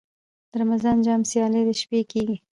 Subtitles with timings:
[0.49, 2.37] د رمضان جام سیالۍ د شپې کیږي.